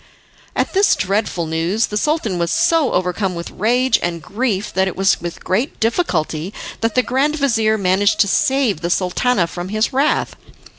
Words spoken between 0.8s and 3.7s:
dreadful news the Sultan was so overcome with